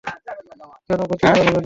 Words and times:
কেনো 0.87 1.03
ভর্তি 1.03 1.25
করা 1.25 1.39
হবে 1.39 1.43
না? 1.45 1.59